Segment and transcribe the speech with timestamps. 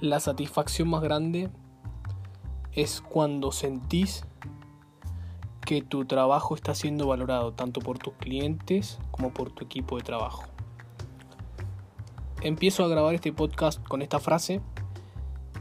[0.00, 1.48] La satisfacción más grande
[2.72, 4.24] es cuando sentís
[5.64, 10.02] que tu trabajo está siendo valorado tanto por tus clientes como por tu equipo de
[10.02, 10.44] trabajo.
[12.42, 14.60] Empiezo a grabar este podcast con esta frase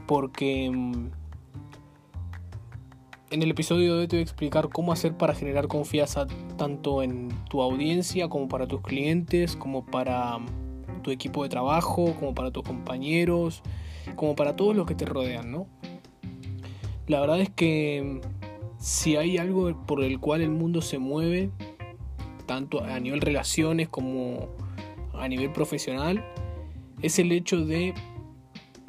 [0.05, 1.07] porque mm,
[3.31, 6.27] en el episodio de hoy te voy a explicar cómo hacer para generar confianza
[6.57, 10.64] tanto en tu audiencia como para tus clientes, como para mm,
[11.05, 13.61] tu equipo de trabajo, como para tus compañeros,
[14.15, 15.67] como para todos los que te rodean, ¿no?
[17.05, 18.21] La verdad es que
[18.79, 21.51] si hay algo por el cual el mundo se mueve,
[22.47, 24.49] tanto a nivel relaciones como
[25.13, 26.25] a nivel profesional,
[27.03, 27.93] es el hecho de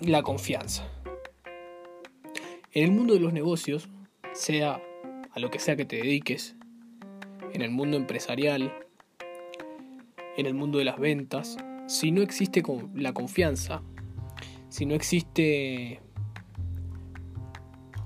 [0.00, 0.88] la confianza.
[2.72, 3.90] En el mundo de los negocios,
[4.32, 4.80] sea
[5.32, 6.56] a lo que sea que te dediques,
[7.52, 8.72] en el mundo empresarial,
[10.38, 12.62] en el mundo de las ventas, si no existe
[12.94, 13.82] la confianza,
[14.68, 16.00] si no existe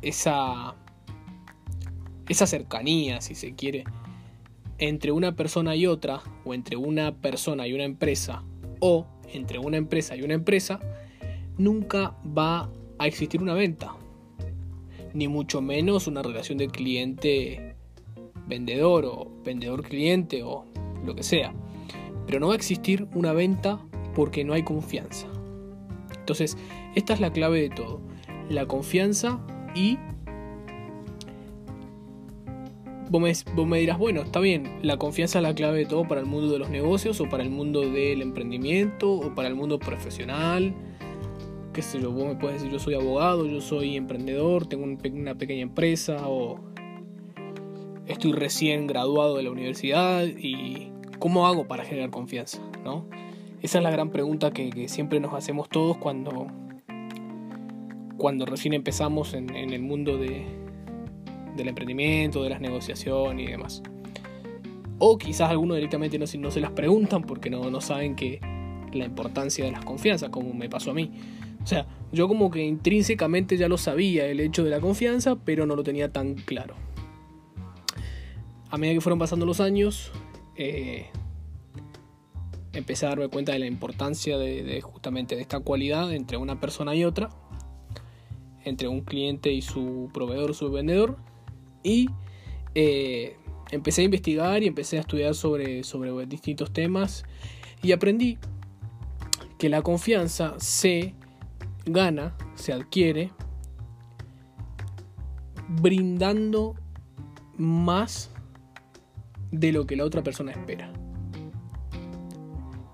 [0.03, 0.75] esa,
[2.29, 3.85] esa cercanía, si se quiere,
[4.79, 8.45] entre una persona y otra, o entre una persona y una empresa,
[8.81, 10.81] o entre una empresa y una empresa,
[11.59, 13.95] nunca va a existir una venta,
[15.13, 20.65] ni mucho menos una relación de cliente-vendedor o vendedor-cliente o
[21.05, 21.53] lo que sea.
[22.31, 23.81] Pero no va a existir una venta
[24.15, 25.27] porque no hay confianza.
[26.17, 26.57] Entonces,
[26.95, 28.01] esta es la clave de todo.
[28.49, 29.99] La confianza y...
[33.11, 33.21] Vos
[33.67, 36.53] me, dirás, bueno, está bien, la confianza es la clave de todo para el mundo
[36.53, 40.73] de los negocios o para el mundo del emprendimiento o para el mundo profesional.
[41.73, 45.35] Qué sé yo, vos me puedes decir, yo soy abogado, yo soy emprendedor, tengo una
[45.35, 46.61] pequeña empresa o
[48.07, 52.61] estoy recién graduado de la universidad y ¿cómo hago para generar confianza?
[52.83, 53.07] ¿no?
[53.63, 56.49] Esa es la gran pregunta que, siempre nos hacemos todos cuando,
[58.17, 60.47] cuando recién empezamos en, el mundo de,
[61.57, 63.83] del emprendimiento, de las negociaciones y demás.
[64.99, 68.41] O quizás algunos directamente no, no se las preguntan porque no, no saben que
[68.93, 71.13] la importancia de las confianzas, como me pasó a mí.
[71.63, 75.67] O sea, yo como que intrínsecamente ya lo sabía el hecho de la confianza, pero
[75.67, 76.75] no lo tenía tan claro.
[78.71, 80.13] A medida que fueron pasando los años,
[80.63, 81.07] eh,
[82.75, 86.95] empecé a darme cuenta de la importancia de, justamente de esta cualidad entre una persona
[86.95, 87.31] y otra,
[88.65, 91.17] entre un cliente y su proveedor su vendedor,
[91.83, 92.11] y
[92.75, 93.39] eh,
[93.71, 97.25] empecé a investigar y empecé a estudiar sobre, sobre distintos temas
[97.83, 98.37] y aprendí
[99.57, 101.15] que la confianza se
[101.87, 103.31] gana, se adquiere,
[105.69, 106.75] brindando
[107.57, 108.31] más
[109.51, 110.93] de lo que la otra persona espera.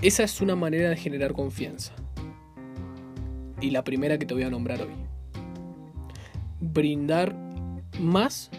[0.02, 1.92] Esa es una manera de generar confianza.
[3.60, 4.94] Y la primera que te voy a nombrar hoy.
[6.60, 7.34] Brindar
[7.98, 8.50] más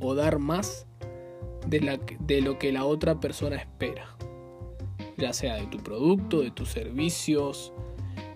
[0.00, 0.86] o dar más
[1.66, 4.16] de, la, de lo que la otra persona espera.
[5.16, 7.72] Ya sea de tu producto, de tus servicios,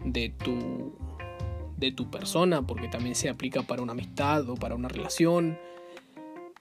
[0.05, 0.95] de tu,
[1.77, 5.59] de tu persona, porque también se aplica para una amistad o para una relación,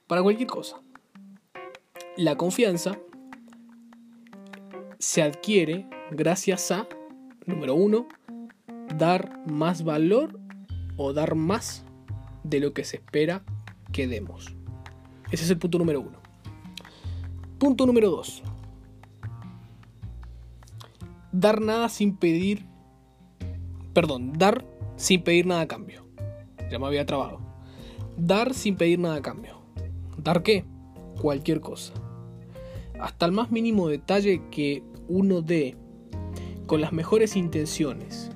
[0.08, 0.82] para cualquier cosa.
[2.20, 3.00] La confianza
[4.98, 6.86] se adquiere gracias a,
[7.46, 8.10] número uno,
[8.98, 10.38] dar más valor
[10.98, 11.86] o dar más
[12.44, 13.46] de lo que se espera
[13.94, 14.54] que demos.
[15.32, 16.20] Ese es el punto número uno.
[17.58, 18.44] Punto número dos.
[21.32, 22.66] Dar nada sin pedir.
[23.94, 24.66] Perdón, dar
[24.98, 26.06] sin pedir nada a cambio.
[26.70, 27.40] Ya me había trabado.
[28.18, 29.62] Dar sin pedir nada a cambio.
[30.18, 30.66] ¿Dar qué?
[31.22, 31.94] Cualquier cosa.
[33.00, 35.76] Hasta el más mínimo detalle que uno dé
[36.66, 38.30] con las mejores intenciones,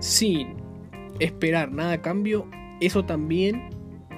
[0.00, 0.56] sin
[1.20, 2.46] esperar nada a cambio,
[2.80, 3.70] eso también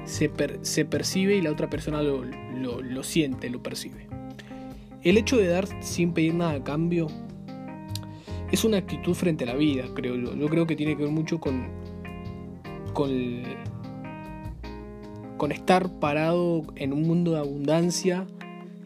[0.04, 4.06] se, percibe y la otra persona lo, lo, siente, lo percibe.
[5.02, 7.08] El hecho de dar sin pedir nada a cambio
[8.50, 10.34] es una actitud frente a la vida, creo yo.
[10.34, 11.68] Yo creo que tiene que ver mucho con,
[12.92, 13.42] con,
[15.36, 18.26] con estar parado en un mundo de abundancia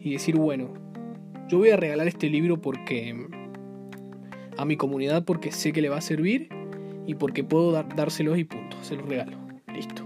[0.01, 0.73] y decir, bueno,
[1.47, 3.15] yo voy a regalar este libro porque
[4.57, 6.49] a mi comunidad porque sé que le va a servir
[7.05, 9.37] y porque puedo dárselos y punto, se los regalo.
[9.73, 10.03] Listo.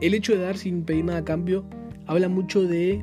[0.00, 1.64] El hecho de dar sin pedir nada a cambio
[2.06, 3.02] habla mucho de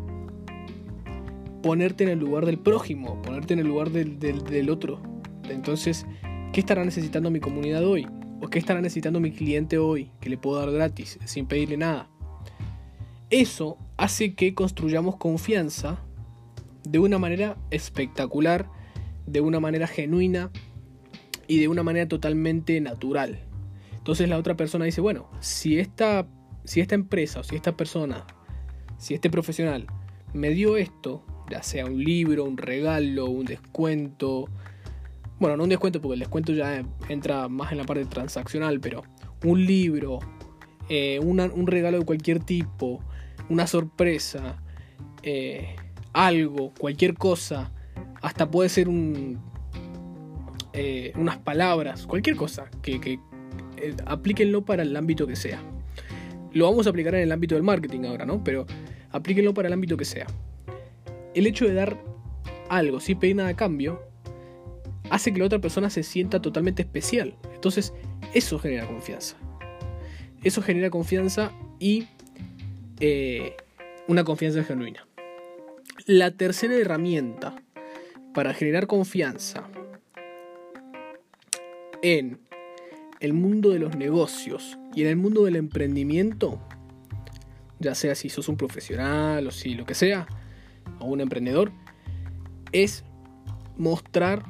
[1.62, 5.02] ponerte en el lugar del prójimo, ponerte en el lugar del, del otro.
[5.50, 6.06] Entonces,
[6.52, 8.08] ¿qué estará necesitando mi comunidad hoy?
[8.42, 12.10] ¿O qué estará necesitando mi cliente hoy que le puedo dar gratis, sin pedirle nada?
[13.34, 15.98] Eso hace que construyamos confianza
[16.84, 18.70] de una manera espectacular,
[19.26, 20.52] de una manera genuina
[21.48, 23.40] y de una manera totalmente natural.
[23.98, 26.28] Entonces la otra persona dice, bueno, si esta,
[26.64, 28.24] si esta empresa o si esta persona,
[29.00, 29.88] si este profesional
[30.36, 34.48] me dio esto, ya sea un libro, un regalo, un descuento,
[35.40, 39.02] bueno, no un descuento porque el descuento ya entra más en la parte transaccional, pero
[39.44, 40.20] un libro,
[40.88, 43.02] eh, un regalo de cualquier tipo,
[43.50, 44.62] una sorpresa,
[45.22, 45.76] eh,
[46.14, 47.72] algo, cualquier cosa,
[48.22, 48.88] hasta puede ser
[50.74, 53.20] eh, unas palabras, cualquier cosa, que, que
[54.06, 55.62] aplíquenlo para el ámbito que sea.
[56.54, 58.44] Lo vamos a aplicar en el ámbito del marketing ahora, ¿no?
[58.44, 58.66] Pero
[59.12, 60.28] aplíquenlo para el ámbito que sea.
[61.34, 61.98] El hecho de dar
[62.70, 64.02] algo sin pedir nada a cambio
[65.10, 67.36] hace que la otra persona se sienta totalmente especial.
[67.54, 67.94] Entonces,
[68.34, 69.36] eso genera confianza.
[70.44, 72.08] Eso genera confianza y
[73.00, 73.56] eh,
[74.08, 75.08] una confianza genuina.
[76.06, 77.56] La tercera herramienta
[78.34, 79.70] para generar confianza
[82.02, 82.40] en
[83.20, 86.60] el mundo de los negocios y en el mundo del emprendimiento,
[87.80, 90.28] ya sea si sos un profesional o si lo que sea,
[91.00, 91.72] o un emprendedor,
[92.74, 93.04] es
[93.78, 94.44] mostrar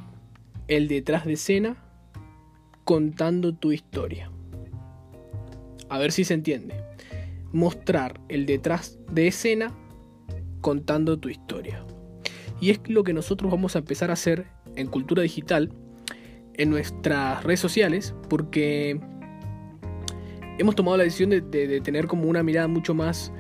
[0.68, 1.78] el detrás de escena
[2.84, 4.32] contando tu historia.
[5.90, 6.83] A ver si se entiende.
[7.54, 9.74] Mostrar el detrás de escena
[10.60, 11.86] contando tu historia.
[12.60, 15.72] Y es lo que nosotros vamos a empezar a hacer en Cultura Digital
[16.56, 19.00] en nuestras redes sociales porque
[20.58, 23.32] hemos tomado la decisión de, tener como una mirada mucho más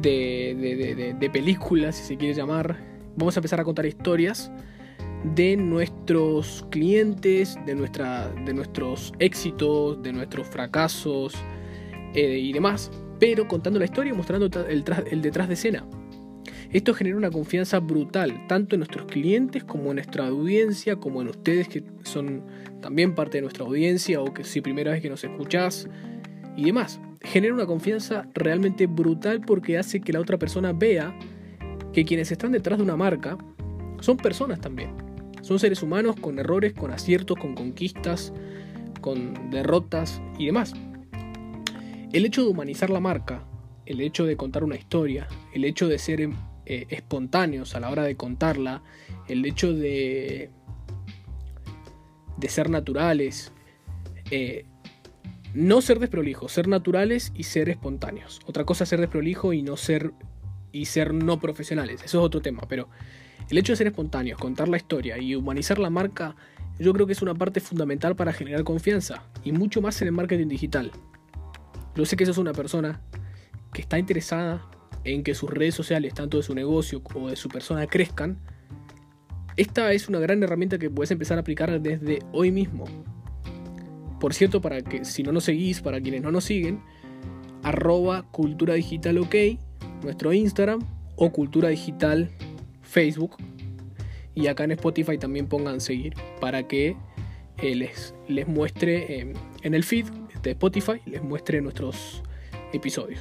[0.00, 2.76] de, de, si se quiere llamar.
[3.16, 4.50] Vamos a empezar a contar historias
[5.34, 11.34] de nuestros clientes, de, nuestra, de nuestros éxitos, de nuestros fracasos
[12.14, 15.86] eh, y demás, pero contando la historia y mostrando el, el detrás de escena.
[16.72, 21.28] Esto genera una confianza brutal, tanto en nuestros clientes como en nuestra audiencia, como en
[21.28, 22.42] ustedes que son
[22.80, 25.88] también parte de nuestra audiencia o que si primera vez que nos escuchás
[26.56, 27.00] y demás.
[27.20, 31.16] Genera una confianza realmente brutal porque hace que la otra persona vea
[31.92, 33.38] que quienes están detrás de una marca
[34.00, 34.90] son personas también.
[35.42, 38.32] Son seres humanos con errores, con aciertos, con conquistas,
[39.00, 40.74] con derrotas y demás.
[42.12, 43.44] El hecho de humanizar la marca,
[43.84, 46.20] el hecho de contar una historia, el hecho de ser
[46.64, 48.82] eh, espontáneos a la hora de contarla,
[49.28, 50.50] el hecho de,
[52.36, 53.52] de ser naturales,
[54.30, 54.66] eh,
[55.54, 58.40] no ser desprolijos, ser naturales y ser espontáneos.
[58.46, 60.12] Otra cosa es ser desprolijo y no ser
[60.72, 62.88] y ser no profesionales, eso es otro tema, pero
[63.48, 66.36] el hecho de ser espontáneos, contar la historia y humanizar la marca,
[66.78, 70.12] yo creo que es una parte fundamental para generar confianza y mucho más en el
[70.12, 70.92] marketing digital.
[71.96, 73.00] Yo sé que sos una persona
[73.72, 74.68] que está interesada
[75.04, 78.38] en que sus redes sociales, tanto de su negocio como de su persona, crezcan,
[79.56, 82.84] esta es una gran herramienta que puedes empezar a aplicar desde hoy mismo.
[84.20, 86.82] Por cierto, para que si no nos seguís, para quienes no nos siguen,
[87.62, 89.34] arroba cultura digital ok,
[90.02, 90.80] nuestro Instagram,
[91.16, 92.30] o cultura digital
[92.82, 93.36] Facebook.
[94.34, 96.94] Y acá en Spotify también pongan seguir para que
[97.62, 99.32] eh, les, les muestre eh,
[99.62, 100.06] en el feed
[100.48, 102.22] de Spotify, les muestre nuestros
[102.72, 103.20] episodios.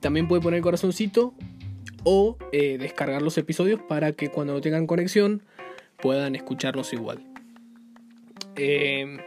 [0.00, 1.34] También puede poner corazoncito
[2.04, 5.42] o eh, descargar los episodios para que cuando no tengan conexión
[6.00, 7.24] puedan escucharlos igual.
[8.54, 9.18] Em,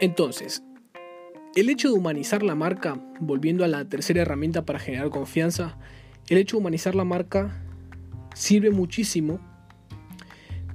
[0.00, 0.62] entonces,
[1.56, 5.78] el hecho de humanizar la marca, volviendo a la tercera herramienta para generar confianza,
[6.28, 7.64] el hecho de humanizar la marca
[8.34, 9.40] sirve muchísimo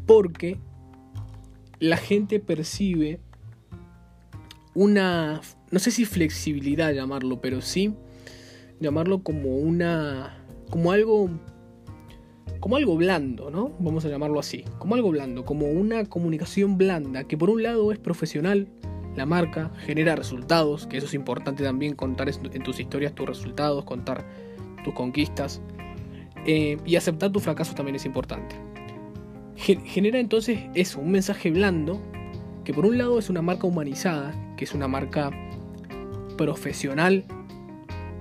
[0.06, 0.58] porque
[1.80, 3.20] la gente percibe
[4.76, 7.94] una, no sé si flexibilidad llamarlo, pero sí
[8.80, 10.38] llamarlo como una
[10.70, 11.30] como algo
[12.60, 13.72] como algo blando, ¿no?
[13.80, 17.92] Vamos a llamarlo así, como algo blando, como una comunicación blanda que por un lado
[17.92, 18.70] es profesional,
[19.16, 23.84] la marca genera resultados, que eso es importante también contar en tus historias tus resultados,
[23.84, 24.26] contar
[24.84, 25.62] tus conquistas
[26.46, 28.56] eh, y aceptar tu fracaso también es importante.
[29.56, 32.02] Genera entonces eso, un mensaje blando
[32.64, 35.32] que por un lado es una marca humanizada, es una marca
[36.38, 37.26] profesional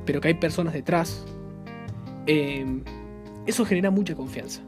[0.05, 1.25] pero que hay personas detrás,
[2.27, 2.83] em,
[3.47, 4.63] eso genera mucha confianza.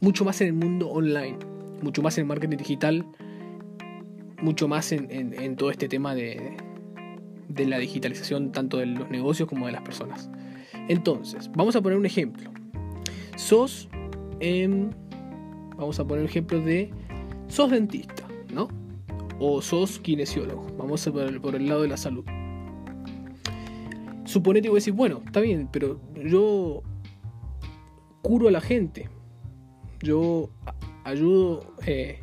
[0.00, 1.38] Mucho más en el mundo online,
[1.82, 3.06] mucho más en el marketing digital,
[4.40, 6.56] mucho más en, todo este tema de,
[7.48, 10.30] de la digitalización tanto de los negocios como de las personas.
[10.88, 12.50] Entonces, vamos a poner un ejemplo.
[13.36, 13.88] Sos,
[14.40, 14.90] em,
[15.76, 16.90] vamos a poner un ejemplo de,
[17.48, 18.19] sos dentista.
[19.40, 22.24] O sos kinesiólogo, vamos a por por el lado de la salud
[24.30, 26.82] suponete que decir, bueno, está bien, pero yo
[28.22, 29.08] curo a la gente.
[30.00, 30.50] Yo
[31.04, 32.20] ayudo eh,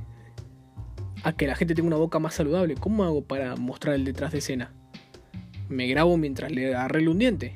[1.24, 2.76] a que la gente tenga una boca más saludable.
[2.76, 4.74] ¿Cómo hago para mostrar el detrás de escena?
[5.70, 7.56] ¿Me grabo mientras le arreglo un diente?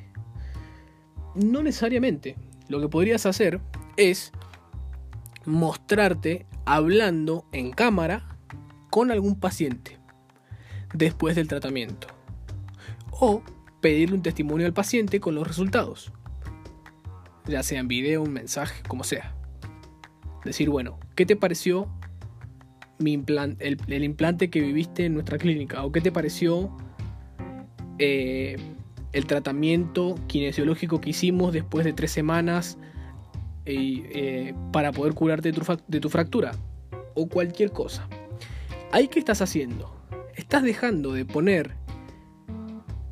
[1.34, 2.36] No necesariamente.
[2.68, 3.62] Lo que podrías hacer
[3.98, 4.32] es
[5.46, 8.31] mostrarte hablando en cámara
[8.92, 9.98] con algún paciente
[10.94, 12.08] después del tratamiento.
[13.10, 13.42] O
[13.80, 16.12] pedirle un testimonio al paciente con los resultados.
[17.48, 19.34] Ya sea en video, un mensaje, como sea.
[20.46, 21.88] Decir, bueno, ¿qué te pareció
[23.00, 23.24] mi
[23.60, 25.84] el, implante que viviste en nuestra clínica?
[25.86, 26.76] ¿O qué te pareció
[27.98, 28.58] eh,
[29.14, 32.78] el tratamiento kinesiológico que hicimos después de tres semanas
[33.66, 35.54] eh, para poder curarte
[35.88, 36.52] de tu fractura?
[37.16, 38.08] O cualquier cosa.
[38.94, 39.96] ¿Ahí qué estás haciendo?
[40.36, 41.78] Estás dejando de poner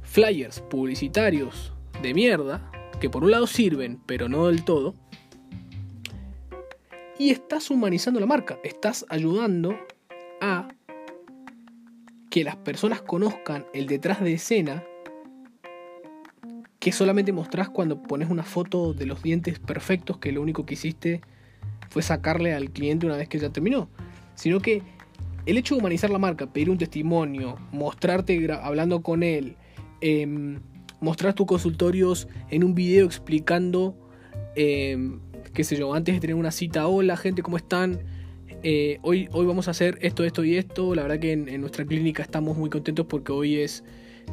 [0.01, 2.69] flyers publicitarios de mierda,
[2.99, 4.93] que por un lado sirven, pero no del todo,
[7.17, 9.77] y estás humanizando la marca, estás ayudando
[10.41, 10.67] a
[12.29, 14.83] que las personas conozcan el detrás de escena
[16.79, 20.73] que solamente mostrás cuando pones una foto de los dientes perfectos que lo único que
[20.73, 21.21] hiciste
[21.89, 23.89] fue sacarle al cliente una vez que ya terminó,
[24.35, 24.83] sino que
[25.45, 29.55] el hecho de humanizar la marca, pedir un testimonio, mostrarte hablando con él,
[30.01, 30.59] Em,
[31.01, 33.95] mostrar tus consultorios en un video explicando,
[34.55, 35.19] em,
[35.53, 37.99] qué sé yo, antes de tener una cita, hola gente, ¿cómo están?
[38.63, 40.93] Eh, hoy, hoy vamos a hacer esto, esto y esto.
[40.95, 43.83] La verdad que en, nuestra clínica estamos muy contentos porque hoy es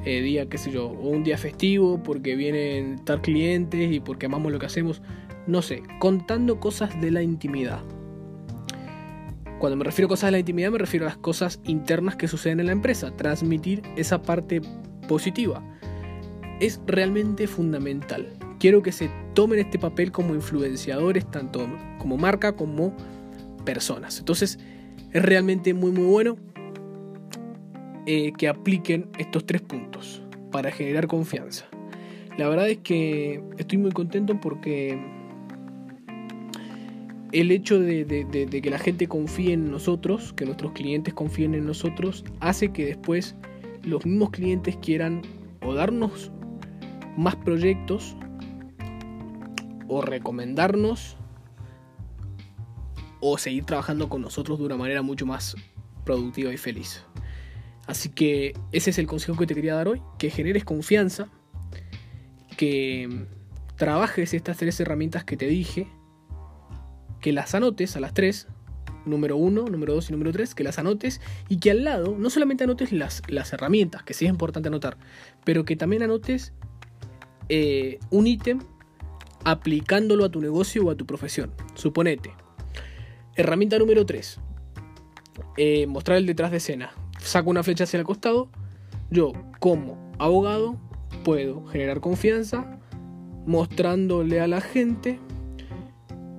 [0.04, 4.52] eh, día, qué sé yo, un día festivo, porque vienen tal clientes y porque amamos
[4.52, 5.02] lo que hacemos.
[5.46, 7.84] No sé, contando cosas de la intimidad.
[9.58, 12.28] Cuando me refiero a cosas de la intimidad me refiero a las cosas internas que
[12.28, 13.10] suceden en la empresa.
[13.16, 14.60] Transmitir esa parte
[15.08, 15.62] positiva.
[16.60, 18.28] Es realmente fundamental.
[18.58, 21.66] Quiero que se tomen este papel como influenciadores, tanto
[21.98, 22.96] como marca como
[23.64, 24.18] personas.
[24.18, 24.58] Entonces,
[25.12, 26.36] es realmente muy muy bueno
[28.06, 30.22] eh, que apliquen estos tres puntos
[30.52, 31.66] para generar confianza.
[32.38, 34.98] La verdad es que estoy muy contento porque
[37.32, 38.06] el hecho de,
[38.62, 43.34] que la gente confíe en nosotros, que nuestros clientes confíen en nosotros, hace que después
[43.82, 45.22] los mismos clientes quieran
[45.62, 46.30] o darnos
[47.16, 48.16] más proyectos
[49.88, 51.16] o recomendarnos
[53.20, 55.56] o seguir trabajando con nosotros de una manera mucho más
[56.04, 57.02] productiva y feliz.
[57.86, 61.28] Así que ese es el consejo que te quería dar hoy, que generes confianza,
[62.56, 63.26] que
[63.76, 65.88] trabajes estas tres herramientas que te dije,
[67.26, 68.46] que las anotes a las tres
[69.04, 72.30] número uno, número dos y número tres, que las anotes y que al lado no
[72.30, 74.96] solamente anotes las, las herramientas, que sí es importante anotar,
[75.44, 76.52] pero que también anotes
[77.48, 78.60] eh, un ítem
[79.42, 81.50] aplicándolo a tu negocio o a tu profesión.
[81.74, 82.32] Suponete,
[83.34, 84.38] herramienta número 3,
[85.56, 86.92] eh, mostrar el detrás de escena.
[87.18, 88.50] Saco una flecha hacia el costado,
[89.10, 90.78] yo como abogado
[91.24, 92.78] puedo generar confianza
[93.46, 95.18] mostrándole a la gente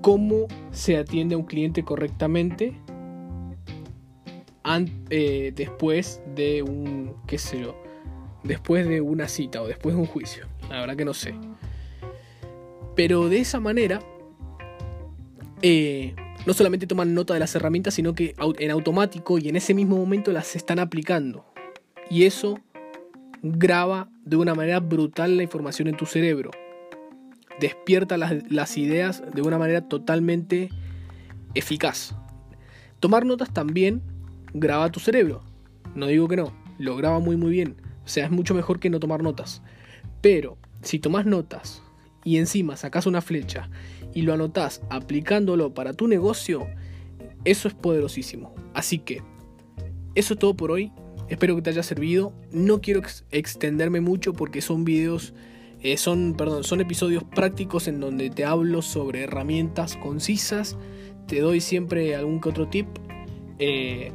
[0.01, 2.79] cómo se atiende a un cliente correctamente
[5.09, 7.75] eh, después de un, qué sé yo,
[8.43, 10.45] después de una cita o después de un juicio.
[10.69, 11.33] La verdad que no sé.
[12.95, 14.01] Pero de esa manera,
[15.61, 19.73] eh, no solamente toman nota de las herramientas, sino que en automático y en ese
[19.73, 21.45] mismo momento las están aplicando.
[22.09, 22.59] Y eso
[23.41, 26.51] graba de una manera brutal la información en tu cerebro
[27.59, 30.69] despierta las, ideas de una manera totalmente
[31.53, 32.15] eficaz.
[32.99, 34.01] Tomar notas también
[34.53, 35.43] graba tu cerebro.
[35.95, 37.75] No digo que no, lo graba muy muy bien.
[38.05, 39.61] O sea, es mucho mejor que no tomar notas.
[40.21, 41.83] Pero si tomas notas
[42.23, 43.69] y encima sacas una flecha
[44.13, 46.67] y lo anotas aplicándolo para tu negocio,
[47.45, 48.53] eso es poderosísimo.
[48.73, 49.21] Así que,
[50.15, 50.91] eso es todo por hoy.
[51.29, 52.33] Espero que te haya servido.
[52.51, 55.33] No quiero extenderme mucho porque son videos
[55.81, 60.77] eh, son, perdón, son episodios prácticos en donde te hablo sobre herramientas concisas,
[61.27, 62.88] te doy siempre algún que otro tip.
[63.60, 64.12] Eh,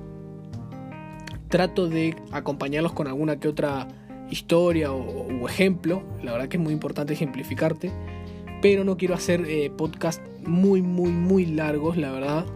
[1.49, 3.87] trato de acompañarlos con alguna que otra
[4.31, 6.03] historia o, ejemplo.
[6.23, 7.93] La verdad que es muy importante ejemplificarte.
[8.61, 12.47] Pero no quiero hacer eh, podcasts muy, muy, muy largos, la verdad.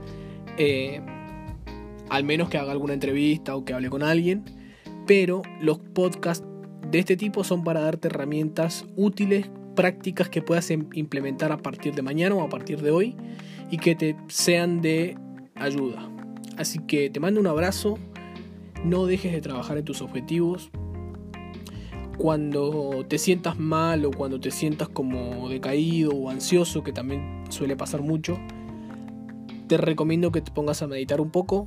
[2.08, 4.44] al menos que haga alguna entrevista o que hable con alguien.
[5.06, 6.46] Pero los podcasts
[6.90, 11.94] de este tipo son para darte herramientas útiles, prácticas que puedas em, implementar a partir
[11.94, 13.16] de mañana o a partir de hoy
[13.70, 15.16] y que te sean de
[15.54, 16.08] ayuda.
[16.56, 17.98] Así que te mando un abrazo,
[18.84, 20.70] no dejes de trabajar en tus objetivos.
[22.18, 27.76] Cuando te sientas mal o cuando te sientas como decaído o ansioso, que también suele
[27.76, 28.38] pasar mucho,
[29.66, 31.66] te recomiendo que te pongas a meditar un poco,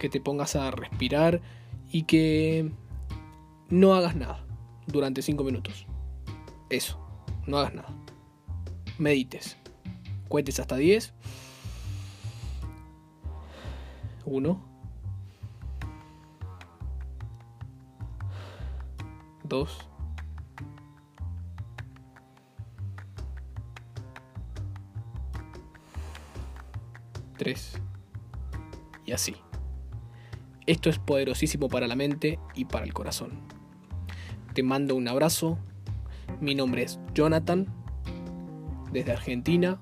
[0.00, 1.40] que te pongas a respirar
[1.92, 2.72] y que
[3.72, 4.44] no hagas nada
[4.86, 5.86] durante 5 minutos.
[6.68, 7.00] Eso,
[7.46, 7.88] no hagas nada.
[8.98, 9.56] Medites.
[10.28, 11.14] Cuentes hasta 10.
[14.26, 14.64] 1.
[19.44, 19.78] 2.
[27.38, 27.80] 3.
[29.06, 29.34] Y así.
[30.66, 33.61] Esto es poderosísimo para la mente y para el corazón.
[34.54, 35.58] Te mando un abrazo.
[36.42, 37.66] Mi nombre es Jonathan,
[38.92, 39.80] desde Argentina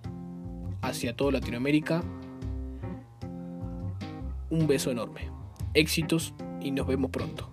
[0.81, 2.05] hacia toda Latinoamérica.
[4.49, 5.29] Un beso enorme.
[5.75, 7.50] Éxitos y nos vemos pronto.